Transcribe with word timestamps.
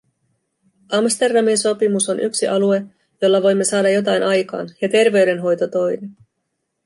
Amsterdamin 0.99 1.57
sopimus 1.63 2.07
on 2.13 2.19
yksi 2.27 2.47
alue, 2.53 2.79
jolla 3.25 3.41
voimme 3.43 3.63
saada 3.63 3.89
jotain 3.89 4.23
aikaan, 4.23 4.69
ja 4.81 4.89
terveydenhoito 4.89 5.67
toinen. 5.67 6.17